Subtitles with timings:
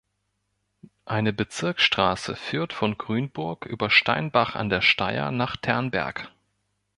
[1.05, 6.31] Eine Bezirksstraße führt von Grünburg über Steinbach an der Steyr nach Ternberg.